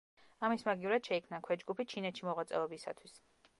[0.47, 3.19] ამის მაგივრად შეიქმნა ქვეჯგუფი ჩინეთში მოღვაწეობისათვის.